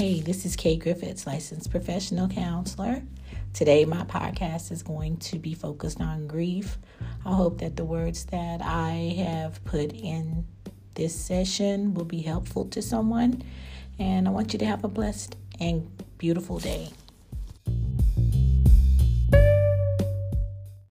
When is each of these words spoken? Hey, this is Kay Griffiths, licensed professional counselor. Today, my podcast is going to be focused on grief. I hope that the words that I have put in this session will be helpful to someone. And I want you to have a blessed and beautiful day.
Hey, 0.00 0.22
this 0.22 0.46
is 0.46 0.56
Kay 0.56 0.76
Griffiths, 0.76 1.26
licensed 1.26 1.70
professional 1.70 2.26
counselor. 2.26 3.02
Today, 3.52 3.84
my 3.84 4.02
podcast 4.04 4.72
is 4.72 4.82
going 4.82 5.18
to 5.18 5.38
be 5.38 5.52
focused 5.52 6.00
on 6.00 6.26
grief. 6.26 6.78
I 7.26 7.34
hope 7.34 7.58
that 7.58 7.76
the 7.76 7.84
words 7.84 8.24
that 8.30 8.62
I 8.62 9.14
have 9.18 9.62
put 9.66 9.92
in 9.92 10.46
this 10.94 11.14
session 11.14 11.92
will 11.92 12.06
be 12.06 12.22
helpful 12.22 12.64
to 12.68 12.80
someone. 12.80 13.42
And 13.98 14.26
I 14.26 14.30
want 14.30 14.54
you 14.54 14.58
to 14.60 14.64
have 14.64 14.84
a 14.84 14.88
blessed 14.88 15.36
and 15.60 15.86
beautiful 16.16 16.58
day. 16.58 16.88